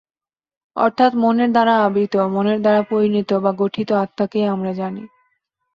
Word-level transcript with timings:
অর্থাৎ 0.75 1.11
মনের 1.15 1.49
দ্বারা 1.51 1.73
আবৃত, 1.83 2.13
মনের 2.27 2.59
দ্বারা 2.61 2.81
পরিণত 2.83 3.29
বা 3.43 3.51
গঠিত 3.53 3.89
আত্মাকেই 4.03 4.45
আমরা 4.45 4.71
জানি। 4.73 5.03